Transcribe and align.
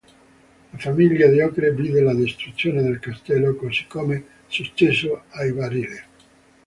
La 0.73 0.79
famiglia 0.79 1.27
di 1.27 1.41
Ocre 1.41 1.73
vide 1.75 2.01
la 2.01 2.15
distruzione 2.15 2.81
del 2.81 2.97
castello, 2.97 3.53
così 3.53 3.85
come 3.85 4.23
successo 4.47 5.25
ai 5.33 5.53
Barile. 5.53 6.03